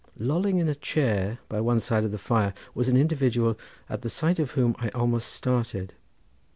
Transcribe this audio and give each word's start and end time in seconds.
Lolling 0.17 0.57
in 0.57 0.67
a 0.67 0.73
chair 0.73 1.37
by 1.47 1.61
one 1.61 1.79
side 1.79 2.03
of 2.03 2.09
the 2.11 2.17
fire 2.17 2.55
was 2.73 2.89
an 2.89 2.97
individual 2.97 3.55
at 3.87 4.01
the 4.01 4.09
sight 4.09 4.39
of 4.39 4.49
whom 4.53 4.75
I 4.79 4.89
almost 4.95 5.31
started. 5.31 5.93